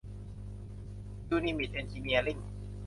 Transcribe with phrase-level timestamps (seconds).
[1.29, 2.39] ยูนิมิต เอนจิเนียริ่ง